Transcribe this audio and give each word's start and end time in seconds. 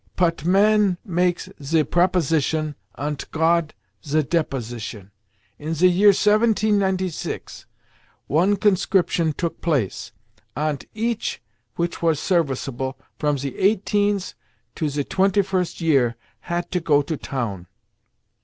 Pot—man 0.15 0.97
makes 1.05 1.47
ze 1.61 1.83
proposition, 1.83 2.73
ant 2.97 3.29
Got 3.29 3.75
ze 4.03 4.23
deposition. 4.23 5.11
In 5.59 5.75
ze 5.75 5.87
year 5.87 6.07
1796 6.07 7.67
one 8.25 8.55
conscription 8.55 9.31
took 9.31 9.61
place, 9.61 10.11
ant 10.55 10.85
each 10.95 11.39
which 11.75 11.97
vas 11.97 12.19
serviceable, 12.19 12.97
from 13.19 13.37
ze 13.37 13.55
eighteens 13.55 14.33
to 14.73 14.89
ze 14.89 15.03
twenty 15.03 15.43
first 15.43 15.81
year, 15.81 16.15
hat 16.39 16.71
to 16.71 16.79
go 16.79 17.03
to 17.03 17.15
town. 17.15 17.67